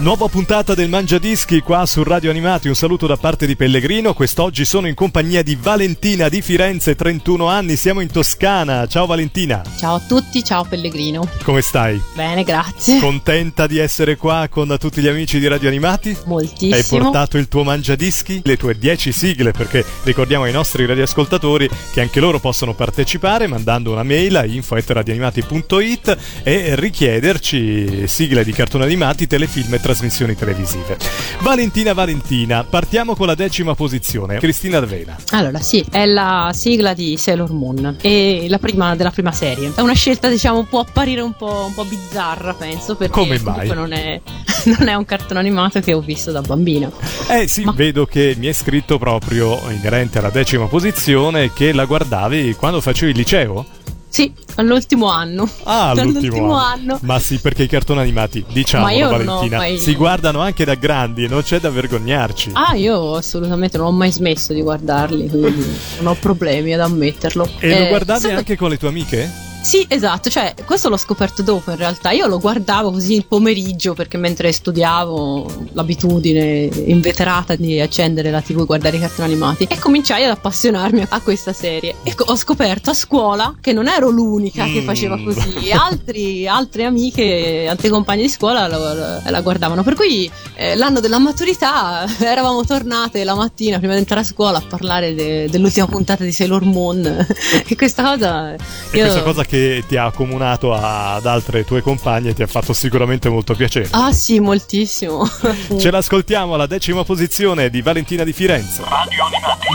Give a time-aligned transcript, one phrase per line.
[0.00, 4.64] Nuova puntata del Mangiadischi qua su Radio Animati, un saluto da parte di Pellegrino, quest'oggi
[4.64, 9.62] sono in compagnia di Valentina di Firenze, 31 anni, siamo in Toscana, ciao Valentina.
[9.76, 11.28] Ciao a tutti, ciao Pellegrino.
[11.42, 12.00] Come stai?
[12.14, 12.98] Bene, grazie.
[12.98, 16.16] Contenta di essere qua con tutti gli amici di Radio Animati?
[16.24, 16.76] Moltissimo.
[16.76, 22.00] Hai portato il tuo Mangiadischi, le tue 10 sigle, perché ricordiamo ai nostri radioascoltatori che
[22.00, 29.26] anche loro possono partecipare mandando una mail a info.radioanimati.it e richiederci sigle di cartoni animati,
[29.26, 30.96] telefilm e trasmissioni televisive.
[31.40, 34.38] Valentina Valentina, partiamo con la decima posizione.
[34.38, 35.16] Cristina D'Avena.
[35.30, 39.72] Allora, sì, è la sigla di Sailor Moon e la prima della prima serie.
[39.74, 43.66] È una scelta, diciamo, può apparire un po', un po bizzarra, penso, perché Come mai?
[43.68, 44.20] non è,
[44.78, 46.88] non è un cartone animato che ho visto da bambina.
[47.28, 51.84] Eh sì, Ma- vedo che mi è scritto proprio inerente alla decima posizione che la
[51.84, 53.66] guardavi quando facevi il liceo?
[54.12, 55.48] Sì, all'ultimo anno.
[55.62, 56.94] Ah, all'ultimo anno.
[56.94, 56.98] anno.
[57.02, 61.28] Ma sì, perché i cartoni animati, diciamo Valentina, mai- si guardano anche da grandi e
[61.28, 62.50] non c'è da vergognarci.
[62.54, 65.64] Ah, io assolutamente non ho mai smesso di guardarli, quindi
[65.98, 67.48] non ho problemi ad ammetterlo.
[67.60, 69.48] e lo Eh, guardavi solo- anche con le tue amiche?
[69.62, 72.10] Sì, esatto, cioè questo l'ho scoperto dopo in realtà.
[72.12, 78.60] Io lo guardavo così il pomeriggio perché mentre studiavo l'abitudine inveterata di accendere la TV
[78.60, 81.94] e guardare i cartoni animati e cominciai ad appassionarmi a questa serie.
[82.02, 84.84] E ho scoperto a scuola che non ero l'unica che Mm.
[84.84, 89.82] faceva così, Altri, altre amiche, altre compagne di scuola la, la guardavano.
[89.82, 94.58] Per cui eh, l'anno della maturità eravamo tornate la mattina prima di entrare a scuola
[94.58, 97.04] a parlare de- dell'ultima puntata di Sailor Moon
[97.68, 98.52] e questa cosa...
[98.54, 98.58] E
[98.92, 103.28] io- questa cosa che ti ha accomunato ad altre tue compagne ti ha fatto sicuramente
[103.28, 103.88] molto piacere.
[103.90, 105.28] Ah sì, moltissimo.
[105.76, 108.82] Ce l'ascoltiamo alla decima posizione di Valentina di Firenze.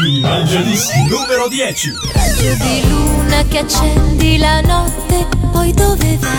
[0.07, 1.91] Il Mangiadischi numero 10.
[2.13, 6.33] Raggio di luna che accendi la notte, poi dove vai?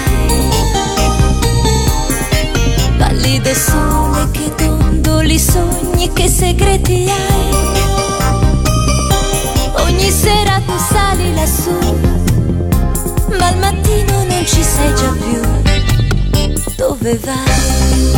[2.96, 7.54] Pallido sole che dondoli sogni, che segreti hai?
[9.84, 11.78] Ogni sera tu sali lassù,
[13.38, 15.40] ma al mattino non ci sei già più.
[16.76, 18.12] Dove vai?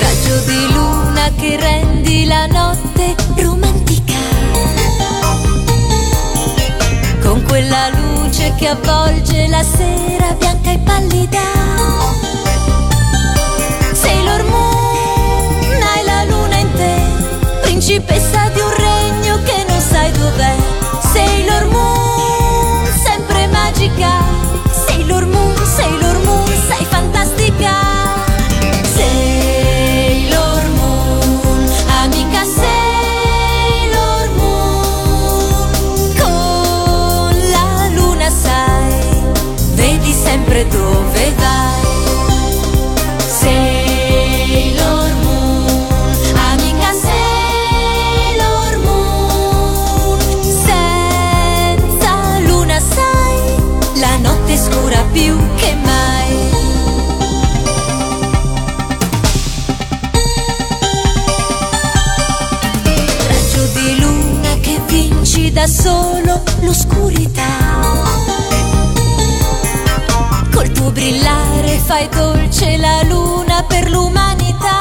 [0.00, 4.18] Raggio di luna che rendi la notte romantica.
[7.22, 10.49] Con quella luce che avvolge la sera bianca
[71.90, 74.78] fai dolce la luna per l'umanità.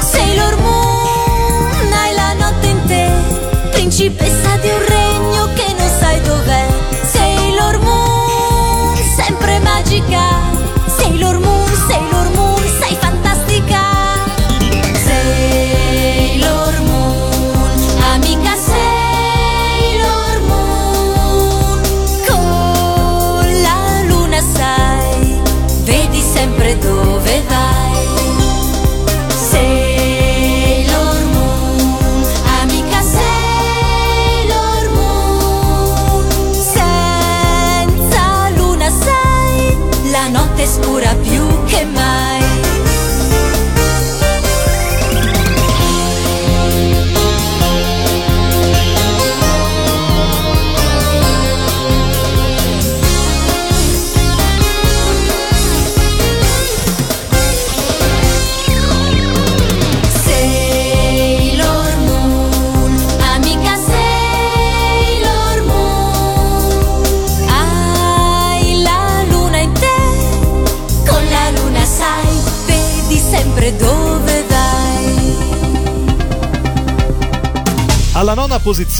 [0.00, 3.06] Sailor Moon, hai la notte in te,
[3.70, 6.66] principessa di un regno che non sai dov'è.
[7.04, 10.40] Sailor Moon, sempre magica.
[10.86, 12.11] Sailor Moon, Sailor Moon,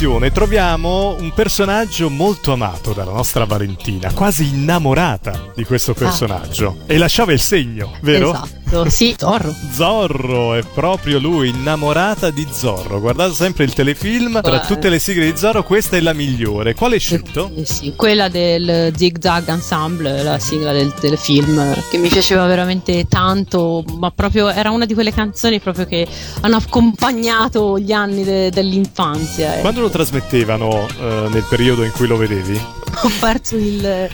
[0.03, 6.79] nona posizione troviamo un personaggio molto amato dalla nostra Valentina, quasi innamorata di questo personaggio.
[6.87, 8.31] E lasciava il segno, vero?
[8.31, 9.55] Esatto, sì, Zorro.
[9.73, 13.01] Zorro, è proprio lui, innamorata di Zorro.
[13.01, 16.75] Guardate sempre il telefilm, tra tutte le sigle di Zorro questa è la migliore.
[16.75, 17.51] Quale hai scelto?
[17.57, 23.07] Eh sì, quella del Zig Zag Ensemble, la sigla del telefilm, che mi piaceva veramente
[23.09, 26.07] tanto, ma proprio era una di quelle canzoni proprio che
[26.41, 29.57] hanno accompagnato gli anni de- dell'infanzia.
[29.57, 29.61] eh.
[29.61, 32.61] Quando lo trasmettevano eh, nel periodo in cui lo vedevi?
[33.05, 34.09] Ho perso il,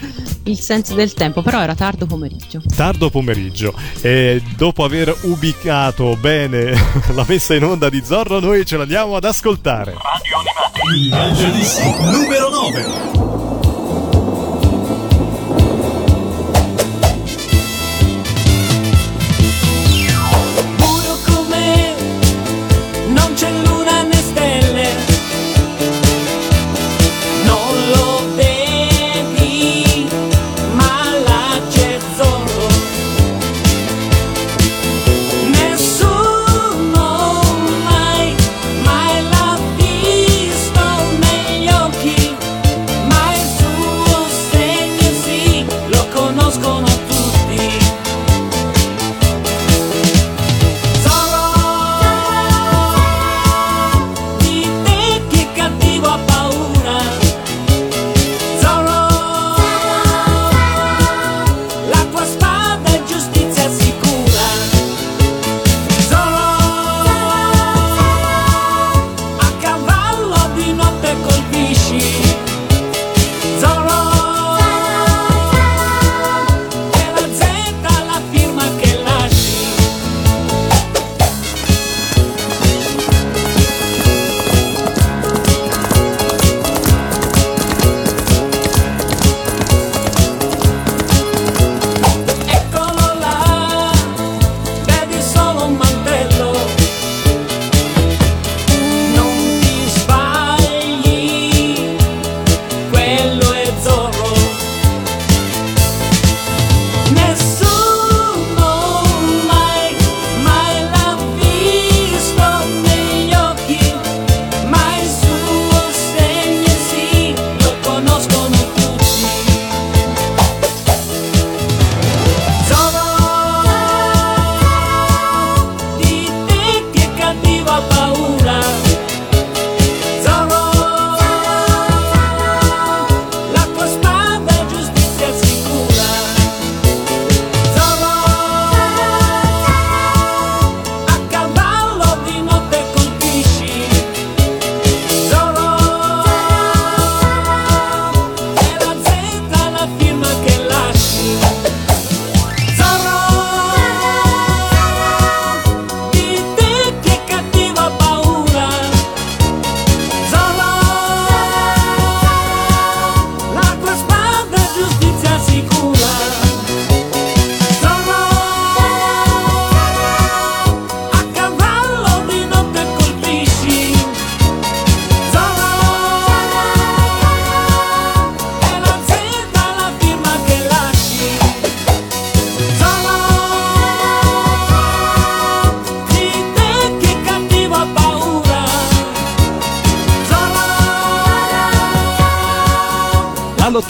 [0.49, 2.61] il senso del tempo, però era tardo pomeriggio.
[2.75, 6.73] Tardo pomeriggio e dopo aver ubicato bene
[7.15, 9.95] la messa in onda di Zorro noi ce l'andiamo ad ascoltare.
[10.95, 13.28] Il Mangiadischi numero 9.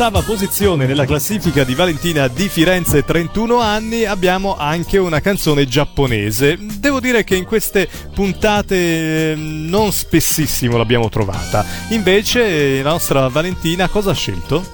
[0.00, 6.57] All'ottava posizione nella classifica di Valentina di Firenze 31 anni abbiamo anche una canzone giapponese.
[6.78, 11.67] Devo dire che in queste puntate eh, non spessissimo l'abbiamo trovata.
[11.88, 14.64] Invece la nostra Valentina cosa ha scelto?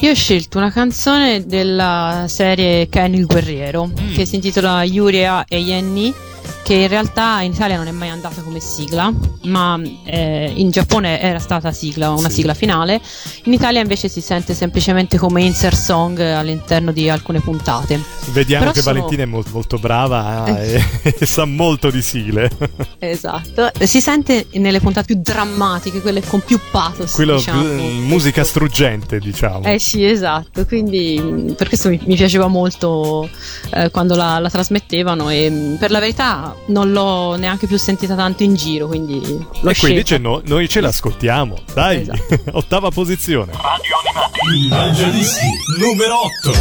[0.00, 5.56] Io ho scelto una canzone della serie Ken il guerriero che si intitola Yuria e
[5.56, 6.12] Yenni
[6.62, 9.10] che in realtà in Italia non è mai andata come sigla
[9.44, 12.34] ma eh, in Giappone era stata sigla, una Sì.
[12.36, 13.00] sigla finale
[13.44, 17.98] in Italia invece si sente semplicemente come insert song all'interno di alcune puntate
[18.32, 22.02] Vediamo Però che sono- Valentina è molto, molto brava eh, e, e sa molto di
[22.02, 22.50] sigle.
[22.98, 27.62] esatto si sente nelle puntate più drammatiche quelle con più pathos Quello diciamo.
[27.62, 27.70] più-
[28.08, 29.62] musica struggente, diciamo.
[29.64, 33.28] Eh sì, esatto, quindi mh, per questo mi, mi piaceva molto
[33.72, 38.14] eh, quando la, la trasmettevano e mh, per la verità non l'ho neanche più sentita
[38.14, 39.20] tanto in giro, quindi
[39.60, 41.56] l'ho e quindi no- noi ce l'ascoltiamo.
[41.72, 42.42] Dai, Esatto.
[42.58, 43.52] ottava posizione.
[44.54, 45.46] Il Mangiadischi
[45.78, 46.14] numero
[46.44, 46.56] 8.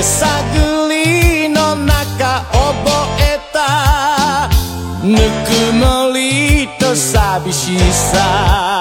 [0.00, 2.64] 手探りの中覚
[3.20, 4.48] えた。
[5.04, 8.79] ぬくもりと寂しさ。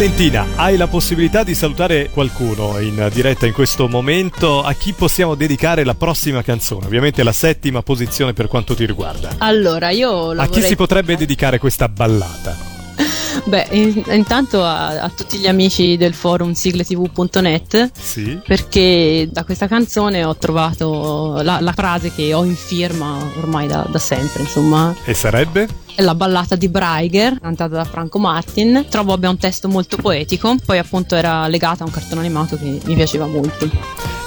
[0.00, 4.62] Valentina, hai la possibilità di salutare qualcuno in diretta in questo momento.
[4.62, 6.86] A chi possiamo dedicare la prossima canzone?
[6.86, 9.34] Ovviamente la settima posizione per quanto ti riguarda.
[9.36, 12.56] Allora, io la A chi si potrebbe dedicare questa ballata?
[13.44, 18.40] Beh, in- intanto a, a tutti gli amici del forum sigletv.net Sì.
[18.42, 23.86] perché da questa canzone ho trovato la, la frase che ho in firma ormai da,
[23.86, 25.68] da sempre, insomma, E sarebbe?
[26.00, 28.86] È la ballata di Braiger, cantata da Franco Martin.
[28.88, 32.80] Trovo abbia un testo molto poetico, poi appunto era legata a un cartone animato che
[32.82, 33.66] mi piaceva molto.
[33.66, 33.70] E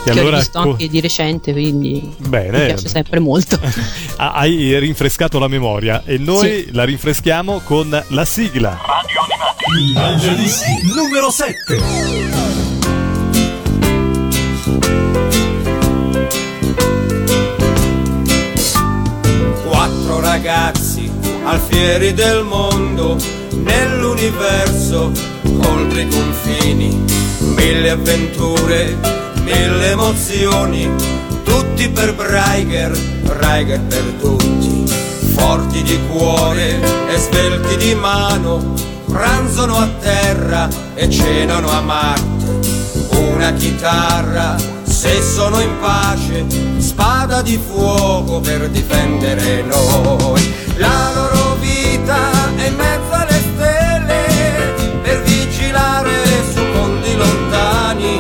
[0.04, 2.60] che allora ho visto anche di recente, quindi Bene.
[2.60, 3.60] mi piace sempre molto.
[4.18, 8.80] Hai rinfrescato la memoria e noi la rinfreschiamo con la sigla.
[9.80, 11.82] Il Mangiadischi numero 7.
[19.66, 23.18] Quattro ragazzi alfieri del mondo,
[23.52, 25.12] nell'universo,
[25.68, 27.04] oltre i confini,
[27.56, 28.98] mille avventure,
[29.44, 30.90] mille emozioni,
[31.44, 34.84] tutti per Braiger, Braiger per tutti,
[35.36, 38.74] forti di cuore e svelti di mano,
[39.06, 42.32] pranzano a terra e cenano a Marte.
[43.34, 46.46] Una chitarra, se sono in pace,
[46.94, 50.54] spada di fuoco per difendere noi.
[50.78, 56.14] La loro vita è in mezzo alle stelle per vigilare
[56.54, 58.18] su mondi lontani,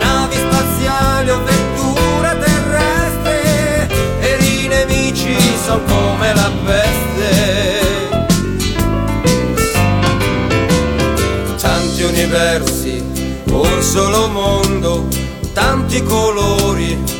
[0.00, 7.04] navi spaziali o vetture terrestri e i nemici sono come la peste.
[11.58, 13.02] tanti universi,
[13.50, 15.08] un solo mondo,
[15.54, 17.15] tanti colori,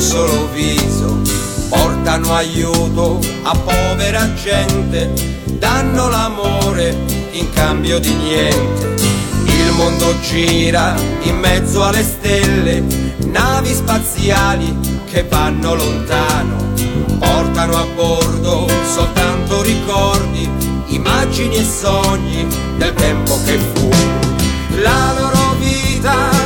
[0.00, 1.20] solo viso,
[1.68, 5.10] portano aiuto a povera gente,
[5.58, 6.96] danno l'amore
[7.32, 8.96] in cambio di niente.
[9.44, 12.82] Il mondo gira in mezzo alle stelle,
[13.26, 14.74] navi spaziali
[15.10, 16.56] che vanno lontano,
[17.18, 20.48] portano a bordo soltanto ricordi,
[20.86, 22.46] immagini e sogni
[22.78, 23.88] del tempo che fu.
[24.82, 26.39] La loro vita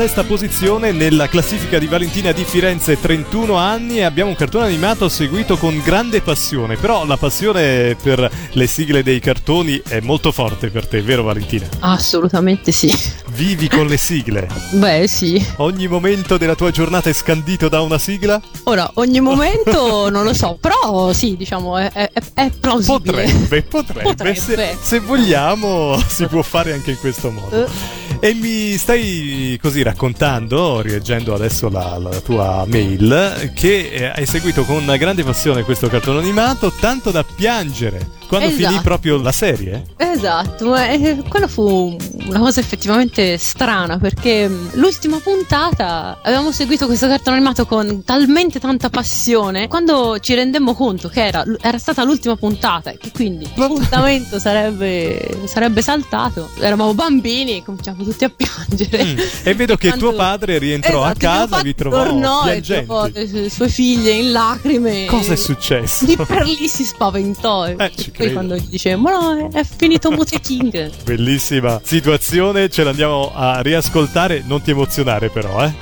[0.00, 5.10] sesta posizione nella classifica di Valentina di Firenze, 31 anni, e abbiamo un cartone animato
[5.10, 6.76] seguito con grande passione.
[6.76, 11.68] Però la passione per le sigle dei cartoni è molto forte per te, vero Valentina?
[11.80, 12.90] Assolutamente sì.
[13.32, 14.48] Vivi con le sigle.
[14.70, 15.44] Beh, sì.
[15.56, 18.40] Ogni momento della tua giornata è scandito da una sigla?
[18.64, 23.24] Ora, ogni momento non lo so, però sì, diciamo, è, è, è plausibile.
[23.24, 24.02] Potrebbe, potrebbe.
[24.02, 24.38] Potrebbe.
[24.38, 27.66] Se, se vogliamo, si può fare anche in questo modo.
[27.66, 28.09] Eh.
[28.22, 34.64] E mi stai così raccontando, rileggendo adesso la, la tua mail, che eh, hai seguito
[34.64, 38.68] con grande passione questo cartone animato, tanto da piangere quando Esatto.
[38.68, 39.84] finì proprio la serie.
[39.96, 41.96] Esatto, ma eh, quello fu
[42.26, 48.60] una cosa effettivamente strana perché mh, l'ultima puntata avevamo seguito questo cartone animato con talmente
[48.60, 53.48] tanta passione quando ci rendemmo conto che era, era stata l'ultima puntata e che quindi
[53.56, 56.50] l'appuntamento sarebbe, sarebbe saltato.
[56.60, 59.04] Eravamo bambini e cominciamo tutti a piangere.
[59.04, 59.18] Mm.
[59.42, 62.40] E vedo che quando- tuo padre rientrò a Esatto, mio casa e vi trovò tornò
[62.46, 62.86] e piangenti.
[62.86, 65.06] trovò le sue- figlie in lacrime.
[65.06, 66.04] Cosa è successo?
[66.06, 67.66] Lì per lì si spaventò.
[67.66, 70.90] E Eh, ci poi quando gli dicevo, ma no, è, finito Mute King.
[71.04, 74.42] Bellissima situazione, ce l'andiamo a riascoltare.
[74.46, 75.72] Non ti emozionare, però, eh?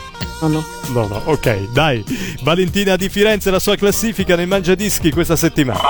[0.40, 0.64] No, no.
[0.92, 2.04] No, no, ok, dai.
[2.42, 5.80] Valentina di Firenze, la sua classifica nei mangiadischi questa settimana.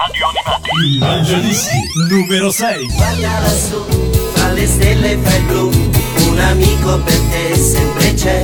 [0.84, 1.76] Il Mangiadischi
[2.08, 2.86] numero 6.
[2.96, 3.84] Guarda lassù,
[4.32, 5.70] fra le stelle e fra il blu,
[6.30, 8.42] un amico per te sempre c'è.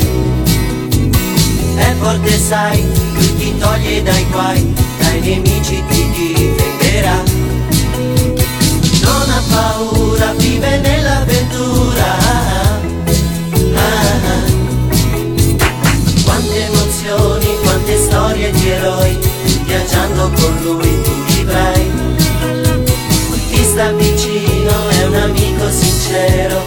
[1.76, 6.53] È forte sai, lui ti toglie dai guai, dai nemici ti difenderà.
[9.34, 12.04] Ha paura, vive nell'avventura.
[13.74, 13.90] Ah,
[14.24, 14.42] ah.
[16.24, 19.18] Quante emozioni, quante storie di eroi,
[19.64, 21.90] viaggiando con lui tu vivrai
[23.54, 26.62] ti sta vicino, è un amico sincero,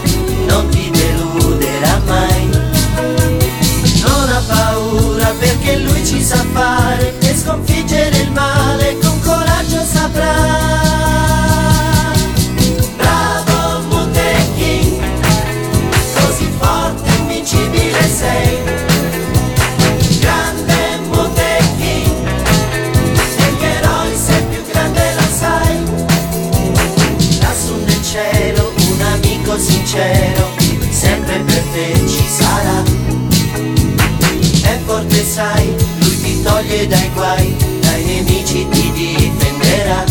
[36.85, 40.03] dai guai, dai nemici ti difenderà.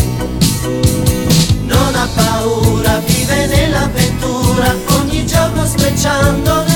[1.61, 6.66] Non ha paura, vive nell'avventura, ogni giorno sprecciando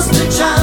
[0.00, 0.59] ogni giorno sprecciando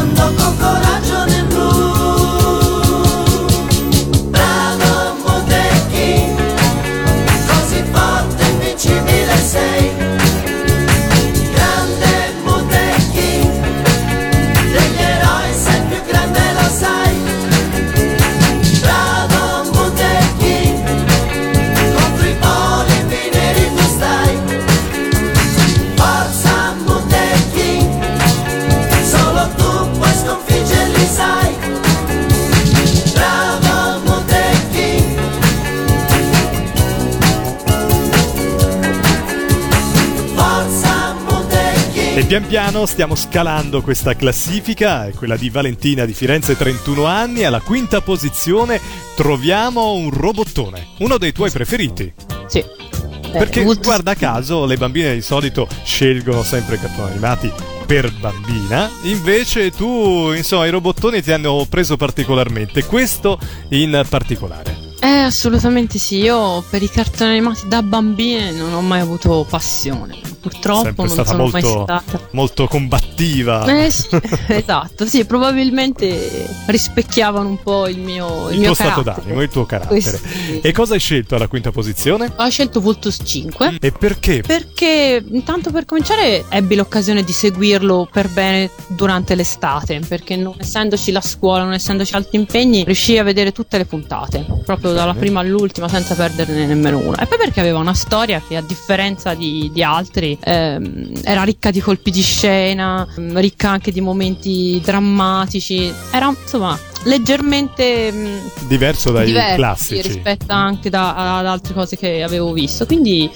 [42.48, 47.44] piano stiamo scalando questa classifica, è quella di Valentina di Firenze, 31 anni.
[47.44, 48.80] Alla quinta posizione
[49.18, 52.14] troviamo un robottone, uno dei tuoi preferiti.
[52.48, 52.60] Sì.
[52.60, 57.52] Eh, Perché Wood- guarda caso le bambine di solito scelgono sempre cartoni animati
[57.86, 63.38] per bambina, invece tu, insomma, i robottoni ti hanno preso particolarmente, questo
[63.70, 64.86] in particolare.
[65.02, 66.20] Eh, assolutamente sì.
[66.20, 70.36] Io per i cartoni animati da bambine non ho mai avuto passione.
[70.48, 72.28] Purtroppo Sempre non stata sono mai molto, stata.
[72.32, 73.66] molto combattiva.
[73.66, 74.08] Eh sì,
[74.48, 79.66] esatto, sì, probabilmente rispecchiavano un po' il mio, il il mio stato d'animo, il tuo
[79.66, 80.00] carattere.
[80.00, 82.32] Questi- E cosa hai scelto alla quinta posizione?
[82.36, 84.42] Ho scelto Vultus 5 E perché?
[84.46, 91.12] perché intanto per cominciare ebbi l'occasione di seguirlo per bene durante l'estate perché non essendoci
[91.12, 95.40] la scuola, non essendoci altri impegni riuscii a vedere tutte le puntate proprio dalla prima
[95.42, 99.70] all'ultima senza perderne nemmeno una e poi perché aveva una storia che a differenza di,
[99.74, 105.92] di altri ehm, era ricca di colpi di scena mm, ricca anche di momenti drammatici
[106.12, 110.02] era insomma leggermente mm, Diverso dai classici.
[110.02, 113.30] rispetto anche da- ad altre cose che avevo visto quindi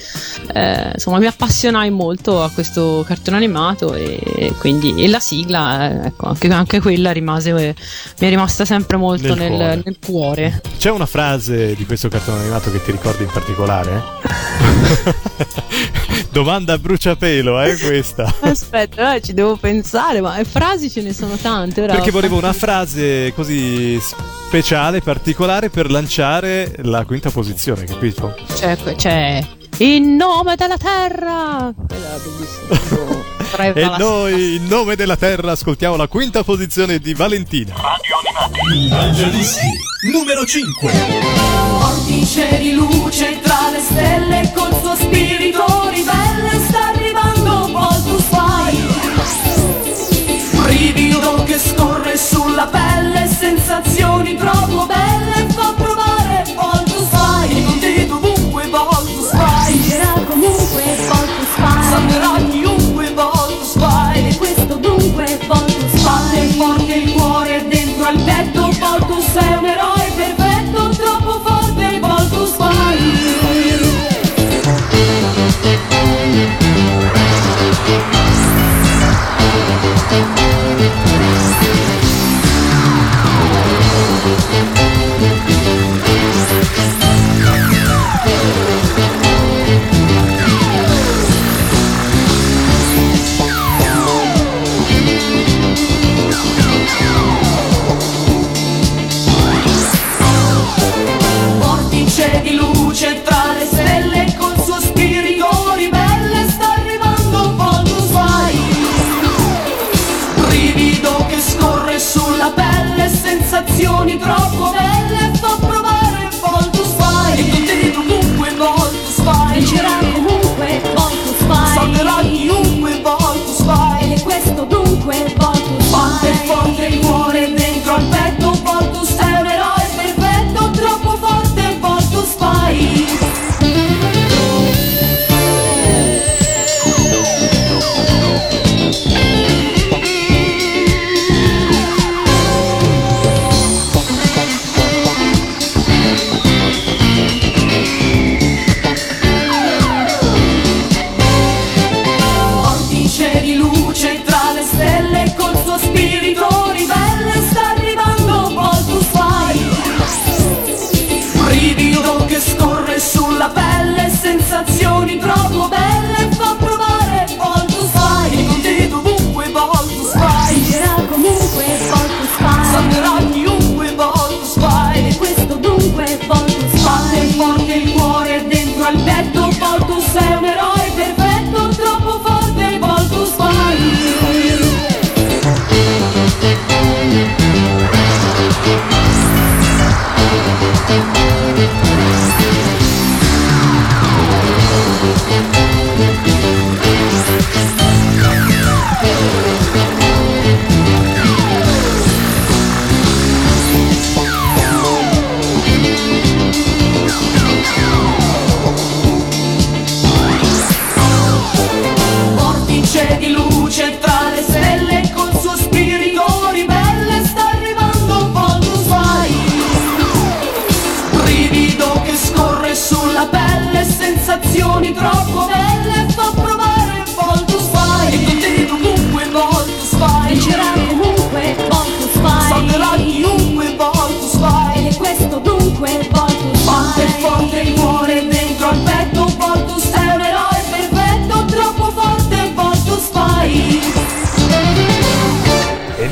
[0.53, 6.07] eh, insomma mi appassionai molto a questo cartone animato e quindi e la sigla eh,
[6.07, 7.75] ecco anche, anche quella rimase eh,
[8.19, 9.81] mi è rimasta sempre molto Nel nel, cuore.
[9.85, 10.61] nel cuore.
[10.77, 14.01] C'è una frase di questo cartone animato che ti ricordi in particolare?
[16.31, 18.33] Domanda a bruciapelo, eh, questa.
[18.41, 22.53] aspetta eh, ci devo pensare ma frasi ce ne sono tante ora Perché volevo una
[22.53, 23.99] frase così
[24.47, 28.35] speciale, particolare per lanciare la quinta posizione, capito?
[28.55, 29.45] c'è, c'è
[29.77, 33.23] in nome della terra era bellissimo
[33.57, 37.73] E noi, in nome della terra, ascoltiamo la quinta posizione di Valentina.
[38.73, 40.91] Il Mangiadischi numero 5.
[41.69, 49.01] Vortice di luce tra le stelle col suo spirito ribelle sta arrivando Voltus Fire
[50.63, 54.35] Brivido che scorre sulla pelle sensazioni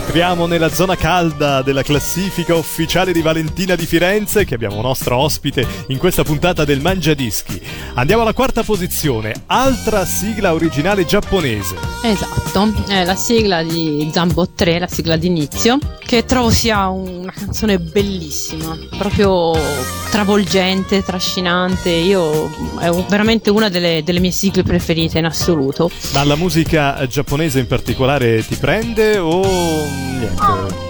[0.09, 5.67] Entriamo nella zona calda della classifica ufficiale di Valentina di Firenze, che abbiamo nostro ospite
[5.89, 7.61] in questa puntata del Mangiadischi.
[7.93, 11.75] Andiamo alla quarta posizione, altra sigla originale giapponese.
[12.01, 17.77] Esatto, è la sigla di Zambo 3, la sigla d'inizio, che trovo sia una canzone
[17.77, 19.53] bellissima, proprio
[20.09, 21.89] travolgente, trascinante.
[21.91, 25.91] Io è veramente una delle, delle mie sigle preferite in assoluto.
[26.13, 30.41] Ma la musica giapponese in particolare ti prende o niente?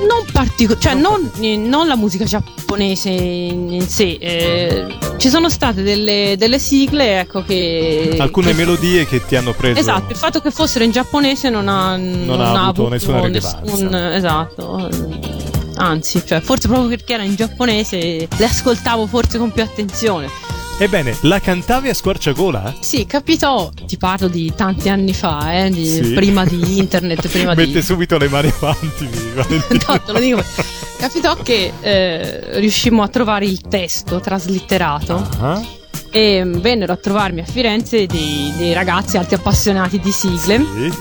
[0.07, 1.29] Non particolare, cioè non,
[1.69, 4.17] non la musica giapponese in, sé.
[4.19, 8.15] eh, ci sono state delle, delle sigle, ecco che.
[8.19, 9.79] Alcune che- melodie che ti hanno preso.
[9.79, 14.15] Esatto, il fatto che fossero in giapponese non ha, non ha avuto nessuna nessun- rilevanza.
[14.15, 14.89] esatto.
[15.75, 20.27] Anzi, cioè, forse proprio perché era in giapponese le ascoltavo forse con più attenzione.
[20.81, 22.75] Ebbene, la cantavi a squarciagola?
[22.79, 26.13] Sì, capitò, ti parlo di tanti anni fa, eh, di- Sì.
[26.13, 27.81] prima di internet, prima Mette di...
[27.81, 29.83] subito le mani avanti, Valentina.
[29.93, 30.41] No, te lo dico.
[30.97, 35.61] Capitò che eh, riuscimmo a trovare il testo traslitterato Ah,
[36.11, 40.93] e mm, vennero a trovarmi a Firenze dei, dei ragazzi alti appassionati di sigle sì.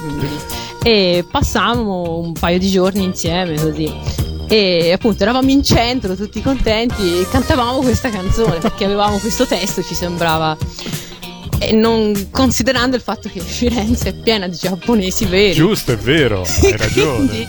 [0.82, 4.27] e passammo un paio di giorni insieme così.
[4.48, 9.82] E appunto eravamo in centro tutti contenti e cantavamo questa canzone perché avevamo questo testo,
[9.82, 10.56] ci sembrava.
[11.60, 15.54] E non considerando il fatto che Firenze è piena di giapponesi veri.
[15.54, 17.16] Giusto, è vero, hai ragione.
[17.26, 17.46] Quindi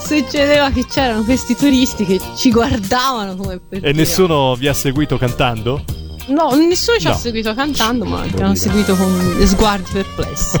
[0.00, 4.74] succedeva che c'erano questi turisti che ci guardavano come per E dire- nessuno vi ha
[4.74, 5.82] seguito cantando?
[6.28, 7.16] No, nessuno ci ha No.
[7.16, 10.58] seguito cantando, ma ci hanno seguito con sguardi perplessi.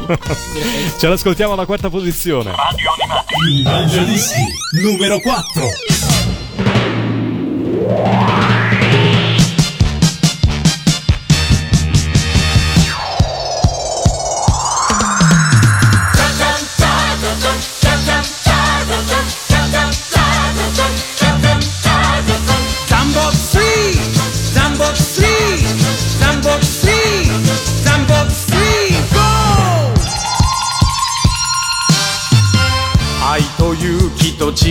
[0.98, 2.52] Ce l'ascoltiamo alla quarta posizione.
[3.50, 4.40] Il Mangiadischi
[4.82, 5.62] numero 4.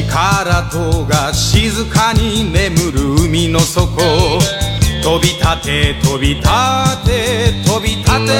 [0.08, 0.16] 気と
[0.46, 3.90] 力とが静かに眠る海の底。
[5.04, 6.48] 飛び立て飛び立
[7.06, 8.32] て飛び立て。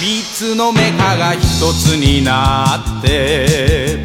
[0.00, 1.40] 三つのメカが一
[1.72, 4.04] つになって。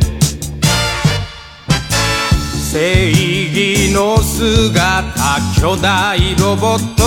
[2.71, 7.03] 正義の姿巨大ロボット。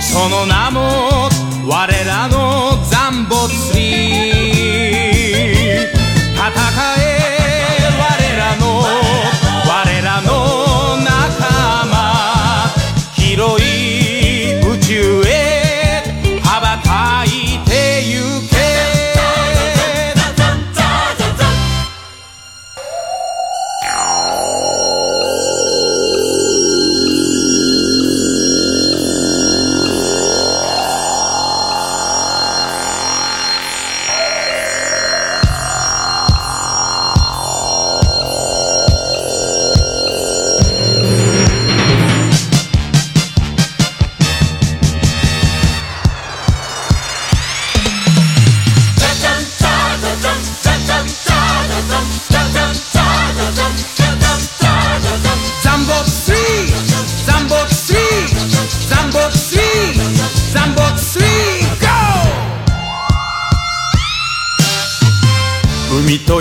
[0.00, 1.28] その名も
[1.66, 2.69] 我らの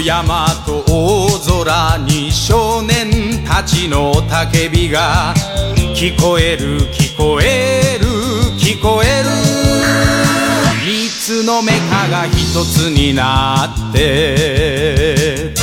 [0.10, 1.28] 山と大
[1.64, 5.36] 空に少年たちの叫びが
[5.96, 8.08] 聞こえる聞こえる
[8.58, 9.30] 聞こえる。
[10.84, 15.54] 三つのメカが一つになって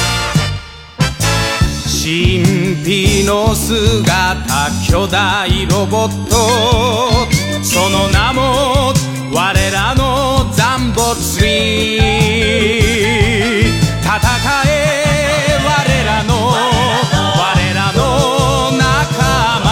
[1.83, 2.45] 神
[2.85, 6.37] 秘の姿巨大ロボット
[7.65, 8.93] その名も
[9.35, 13.06] 我らのザンボツリー。
[14.67, 15.69] え我
[16.05, 19.67] らの我らの仲間。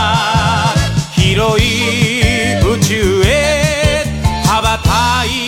[1.12, 4.04] 広い宇宙へ
[4.44, 5.43] 羽ばたいて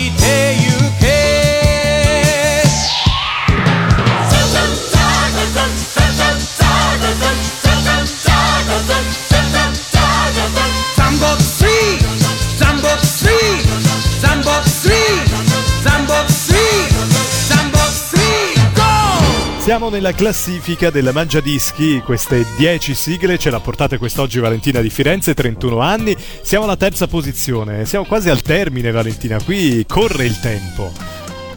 [19.66, 25.34] Siamo nella classifica della Mangiadischi, queste 10 sigle ce l'ha portate quest'oggi Valentina di Firenze,
[25.34, 26.16] 31 anni.
[26.40, 30.92] Siamo alla terza posizione, siamo quasi al termine Valentina, qui corre il tempo.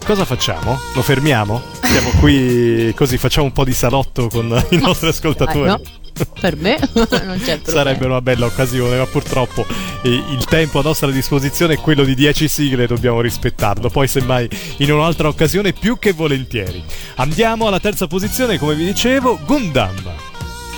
[0.04, 0.76] cosa facciamo?
[0.96, 1.62] Lo fermiamo?
[1.84, 5.99] Siamo qui così facciamo un po' di salotto con i nostri ascoltatori.
[6.40, 7.62] Per me non c'è problema.
[7.64, 9.66] Sarebbe una bella occasione, ma purtroppo
[10.02, 13.90] eh, il tempo a nostra disposizione è quello di 10 sigle e dobbiamo rispettarlo.
[13.90, 16.84] Poi, semmai, in un'altra occasione, più che volentieri.
[17.16, 19.96] Andiamo alla terza posizione, come vi dicevo, Gundam.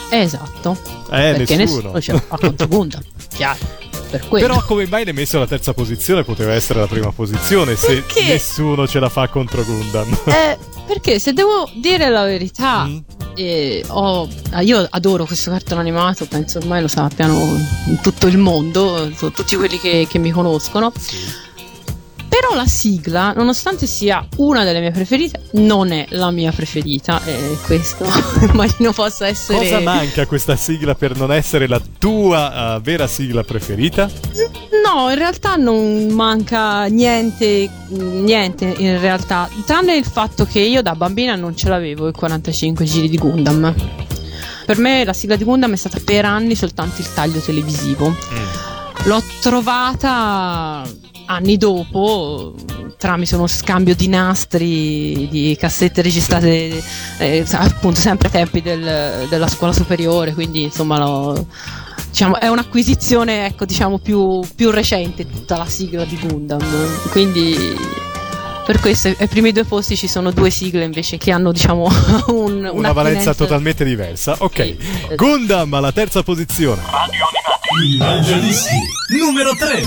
[0.10, 0.78] Esatto.
[1.12, 1.92] Eh, Perché nessuno.
[1.94, 3.02] nessuno ce la fa contro Gundam.
[3.34, 3.80] Chiaro.
[4.12, 4.28] Per.
[4.28, 6.24] Però come mai l'hai messo alla terza posizione?
[6.26, 8.24] Poteva essere la prima posizione se Perché?
[8.26, 10.18] nessuno ce la fa contro Gundam.
[10.26, 12.98] Eh, perché se devo dire la verità, Mm.
[13.36, 17.36] Eh, ho- ah, io adoro questo cartone animato, penso ormai lo sappiano
[17.88, 20.92] in tutto il mondo, tu- tutti quelli che, che mi conoscono.
[22.28, 27.22] Però la sigla, nonostante sia una delle mie preferite, non è la mia preferita.
[27.26, 28.06] E questo
[28.50, 29.58] immagino possa essere.
[29.60, 34.10] Cosa manca questa sigla per non essere la tua eh, vera sigla preferita?
[34.94, 40.96] No, in realtà non manca niente, niente in realtà, tranne il fatto che io da
[40.96, 43.74] bambina non ce l'avevo i 45 giri di Gundam.
[44.66, 48.14] Per me la sigla di Gundam è stata per anni soltanto il taglio televisivo.
[49.06, 50.84] L'ho trovata
[51.26, 52.54] anni dopo
[52.98, 56.84] tramite uno scambio di nastri di cassette registrate
[57.18, 61.48] eh, appunto sempre ai tempi del- della scuola superiore quindi insomma l'ho-
[62.12, 66.62] diciamo, è un'acquisizione ecco diciamo più, più recente tutta la sigla di Gundam
[67.10, 67.56] quindi
[68.66, 71.90] per questo ai primi due posti ci sono due sigle invece che hanno diciamo
[72.28, 74.36] un, Una valenza totalmente diversa.
[74.38, 75.16] Ok, Sì.
[75.16, 76.82] Gundam alla terza posizione.
[77.84, 78.76] I Mangiadischi
[79.20, 79.84] numero 3.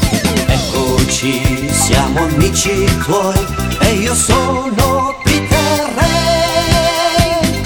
[0.46, 3.46] Eccoci, siamo amici tuoi
[3.80, 7.62] e io sono Peter Ray.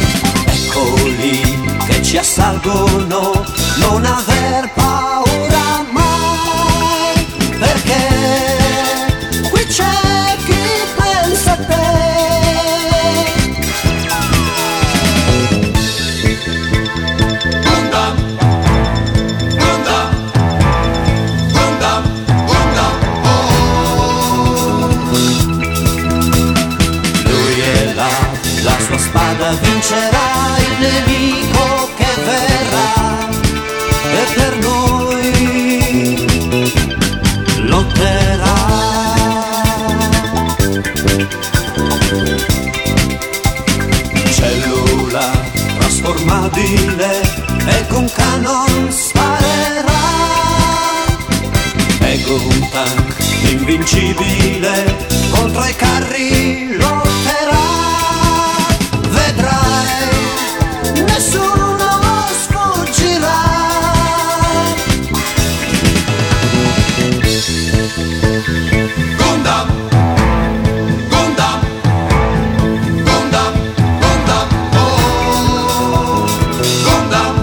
[0.46, 1.40] Eccoli
[1.88, 3.44] che ci assalgono,
[3.78, 7.26] non aver paura mai,
[7.58, 8.02] perché
[9.50, 10.62] qui c'è chi
[10.96, 11.86] pensa a te.
[27.24, 28.08] Lui è là,
[28.62, 31.37] la sua spada vincerà il nemico
[46.48, 47.20] trasformabile
[47.66, 49.92] e con canon sparerà.
[51.98, 54.96] È un tank invincibile
[55.30, 57.87] contro i carri lotterà.
[77.08, 77.37] Gundam, Gundam,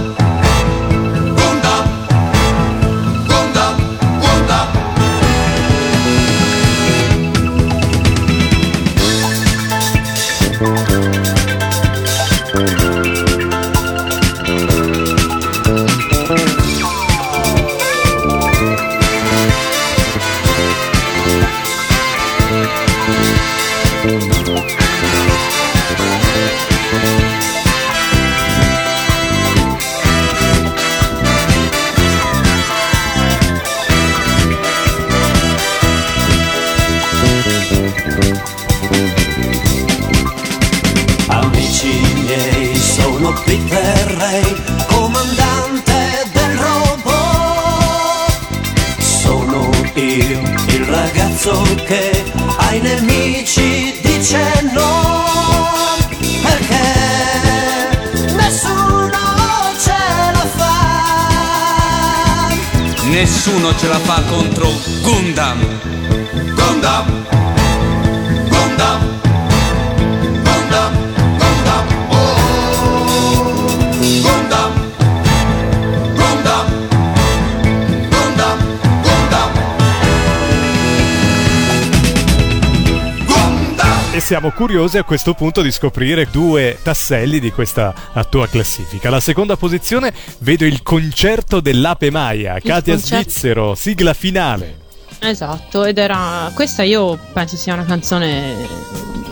[84.16, 87.92] E siamo curiosi a questo punto di scoprire due tasselli di questa
[88.30, 89.10] tua classifica.
[89.10, 94.78] La seconda posizione vedo il concerto dell'Ape Maia, Katia concerto- Svizzero, sigla finale.
[95.18, 98.54] Esatto, ed era questa io penso sia una canzone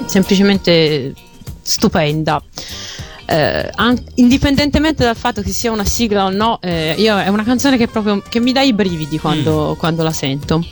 [0.05, 1.15] semplicemente
[1.63, 2.43] stupenda.
[3.25, 7.43] Eh, an- indipendentemente dal fatto che sia una sigla o no, eh, io, è una
[7.43, 10.63] canzone che proprio che mi dà i brividi quando, quando la sento.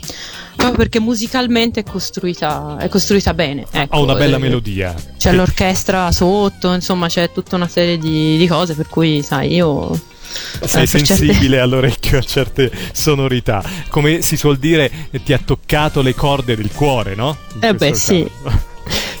[0.55, 3.65] Proprio perché musicalmente è costruita, è costruita bene.
[3.71, 4.93] Ecco, Ha una bella eh, melodia.
[5.17, 9.53] C'è Che- l'orchestra sotto, insomma, c'è tutta una serie di, di cose per cui, sai,
[9.53, 9.91] io.
[10.33, 13.63] Sei per certe- sensibile all'orecchio a certe sonorità.
[13.89, 14.89] Come si suol dire,
[15.23, 17.37] ti ha toccato le corde del cuore, no?
[17.55, 18.27] In Eh beh, questo sì.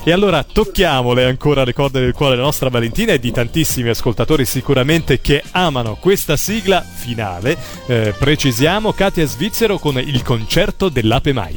[0.05, 4.43] E allora tocchiamole ancora le corde del cuore della nostra Valentina e di tantissimi ascoltatori
[4.43, 7.57] sicuramente che amano questa sigla finale.
[7.87, 11.55] Eh, precisiamo Katia Svizzero con il concerto dell'Ape Mai.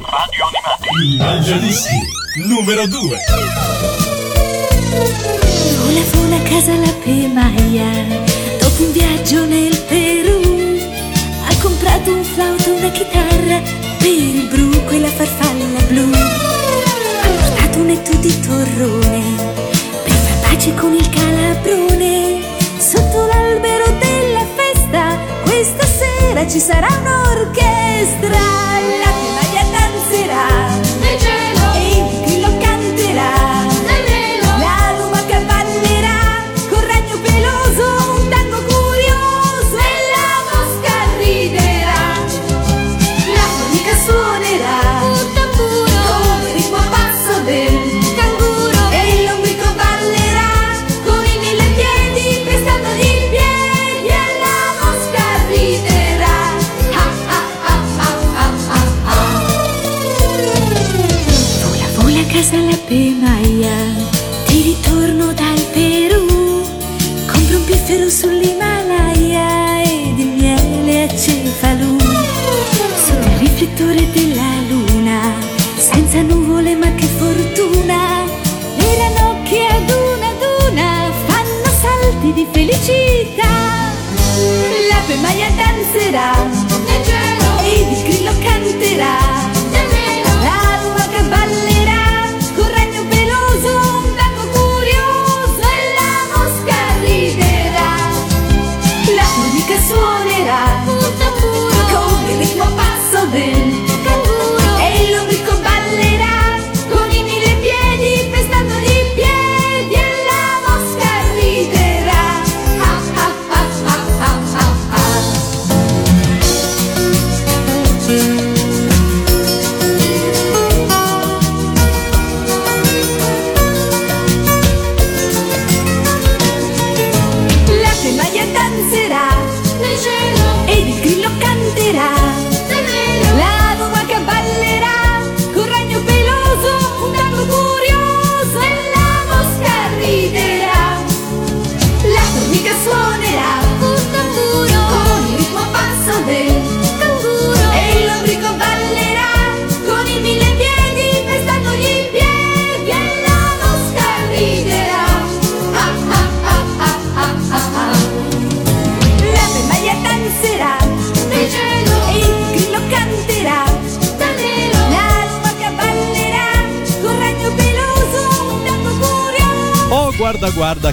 [1.03, 1.99] Il Mangiadischi
[2.45, 3.17] numero 2.
[5.75, 7.89] Vola vola a casa la Pemaia
[8.59, 10.77] Dopo un viaggio nel Perù
[11.47, 13.61] Ha comprato un flauto, una chitarra
[13.97, 16.46] Per il bruco e la farfalla blu
[17.87, 19.35] portato un etù di torrone.
[20.03, 22.41] Per far pace con il calabrone.
[22.77, 28.76] Sotto l'albero della festa Questa sera ci sarà un'orchestra
[82.37, 83.49] di felicità.
[84.89, 86.56] La Pemaia danzerà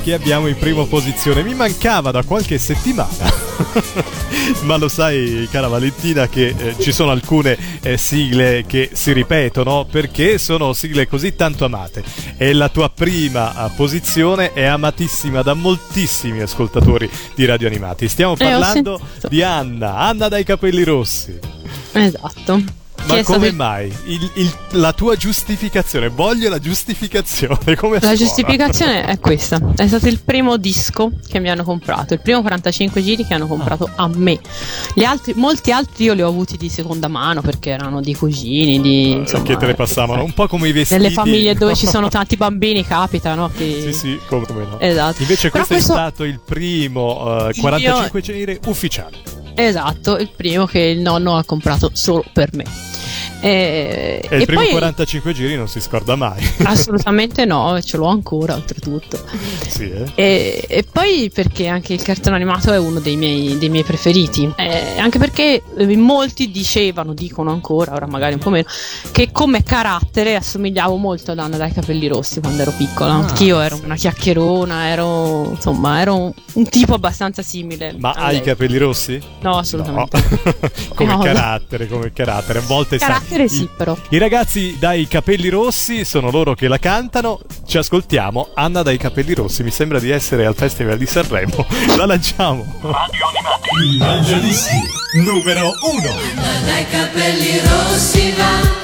[0.04, 1.42] che abbiamo in prima posizione.
[1.42, 3.32] Mi mancava da qualche settimana.
[4.64, 9.86] Ma lo sai, cara Valentina, che eh, ci sono alcune eh, sigle che si ripetono
[9.90, 12.04] perché sono sigle così tanto amate.
[12.36, 18.06] E la tua prima eh, posizione è amatissima da moltissimi ascoltatori di Radio Animati.
[18.06, 19.28] Stiamo Eh, parlando sentito.
[19.28, 21.38] di Anna, Anna dai capelli rossi.
[21.92, 22.62] Esatto.
[23.06, 23.92] Ma come il- mai?
[24.06, 27.74] Il- il- la tua giustificazione, voglio la giustificazione.
[27.76, 32.20] Come La giustificazione è questa: è stato il primo disco che mi hanno comprato, il
[32.20, 34.38] primo 45 giri che hanno comprato a me.
[34.94, 38.80] Gli altri, molti altri io li ho avuti di seconda mano perché erano di cugini,
[38.80, 41.86] di insomma, che te le passavano un po' come i vestiti Nelle famiglie dove ci
[41.86, 43.50] sono tanti bambini capita, no?
[43.54, 43.80] Che...
[43.80, 44.78] Sì, sì, come no.
[44.80, 45.20] Esatto.
[45.22, 49.33] Invece questo, questo- è stato il primo eh, 45 giri ufficiale.
[49.54, 52.64] Esatto, il primo che il nonno ha comprato solo per me.
[53.40, 56.42] E, E il e primo poi 45 giri non si scorda mai.
[56.64, 59.18] assolutamente no, ce l'ho ancora oltretutto.
[59.68, 60.10] sì, eh.
[60.14, 64.50] E, e poi perché anche il cartone animato è uno dei miei, dei miei preferiti.
[64.56, 68.66] Eh, anche perché eh, molti dicevano, dicono ancora, ora magari un po' meno,
[69.12, 73.12] che come carattere assomigliavo molto ad Anna dai capelli rossi quando ero piccola.
[73.12, 77.94] Ah, Anch'io ero una chiacchierona, ero insomma, ero un, un tipo abbastanza simile.
[77.98, 79.20] Ma hai i capelli rossi?
[79.40, 80.22] No, assolutamente.
[80.42, 80.70] No.
[80.94, 81.18] come No.
[81.22, 82.58] carattere, come carattere.
[82.60, 83.98] A volte sai, Carattere Recipro.
[84.10, 87.40] I, I ragazzi dai capelli rossi sono loro che la cantano.
[87.66, 88.50] Ci ascoltiamo.
[88.54, 91.66] Anna dai capelli rossi, mi sembra di essere al Festival di Sanremo.
[91.96, 92.64] La lanciamo.
[93.98, 94.40] Radio
[95.24, 96.10] Numero 1.
[96.10, 98.83] Anna dai capelli rossi va.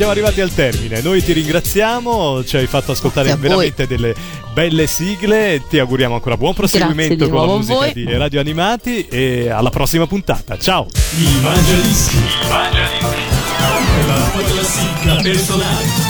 [0.00, 1.02] siamo arrivati al termine.
[1.02, 4.14] Noi ti ringraziamo, ci hai fatto ascoltare veramente delle
[4.54, 5.62] belle sigle.
[5.68, 7.92] Ti auguriamo ancora buon proseguimento con la musica voi.
[7.92, 10.56] di Radio Animati e alla prossima puntata.
[10.56, 10.86] Ciao!
[11.18, 13.04] I Evangelisti, Evangelisti,
[14.06, 16.09] la tua classifica personale.